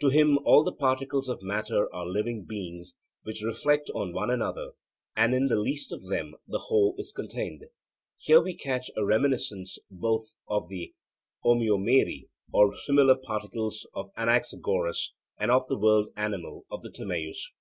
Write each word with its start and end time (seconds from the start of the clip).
To 0.00 0.08
him 0.08 0.36
all 0.44 0.64
the 0.64 0.74
particles 0.74 1.28
of 1.28 1.42
matter 1.44 1.88
are 1.94 2.04
living 2.04 2.44
beings 2.44 2.96
which 3.22 3.40
reflect 3.40 3.88
on 3.94 4.12
one 4.12 4.28
another, 4.28 4.72
and 5.14 5.32
in 5.32 5.46
the 5.46 5.60
least 5.60 5.92
of 5.92 6.08
them 6.08 6.34
the 6.48 6.58
whole 6.58 6.96
is 6.98 7.12
contained. 7.12 7.66
Here 8.18 8.40
we 8.40 8.56
catch 8.56 8.90
a 8.96 9.04
reminiscence 9.04 9.78
both 9.88 10.34
of 10.48 10.68
the 10.70 10.92
omoiomere, 11.44 12.24
or 12.52 12.74
similar 12.78 13.14
particles 13.14 13.86
of 13.94 14.10
Anaxagoras, 14.16 15.12
and 15.38 15.52
of 15.52 15.68
the 15.68 15.78
world 15.78 16.08
animal 16.16 16.66
of 16.68 16.82
the 16.82 16.90
Timaeus. 16.90 17.52